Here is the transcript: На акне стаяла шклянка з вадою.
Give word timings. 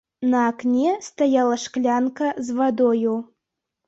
На 0.29 0.39
акне 0.51 0.93
стаяла 1.07 1.57
шклянка 1.63 2.31
з 2.47 2.57
вадою. 2.61 3.13